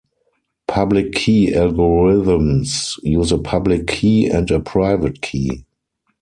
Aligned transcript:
Public-key 0.67 1.51
algorithms 1.51 2.97
use 3.03 3.31
a 3.31 3.37
public 3.37 3.85
key 3.85 4.25
and 4.29 4.49
a 4.49 4.59
private 4.59 5.21
key. 5.21 5.63